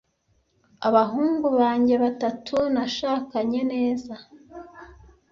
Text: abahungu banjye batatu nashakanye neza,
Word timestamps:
abahungu 0.87 1.47
banjye 1.59 1.95
batatu 2.03 2.55
nashakanye 2.73 3.61
neza, 3.71 4.15